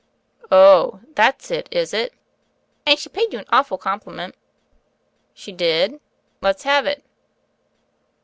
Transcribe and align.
"Ohl 0.51 1.01
That's 1.13 1.51
it, 1.51 1.67
is 1.69 1.93
it?" 1.93 2.11
"And 2.87 2.97
she 2.97 3.07
paid 3.07 3.31
you 3.31 3.37
an 3.37 3.45
awful 3.49 3.77
compliment." 3.77 4.33
"She 5.35 5.51
did? 5.51 5.99
Let^s 6.41 6.63
have 6.63 6.87
it." 6.87 7.03